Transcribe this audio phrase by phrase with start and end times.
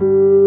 [0.00, 0.43] Música